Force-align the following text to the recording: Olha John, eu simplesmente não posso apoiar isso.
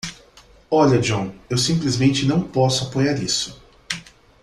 Olha 0.71 0.99
John, 0.99 1.31
eu 1.47 1.59
simplesmente 1.59 2.25
não 2.25 2.41
posso 2.41 2.85
apoiar 2.87 3.21
isso. 3.21 3.61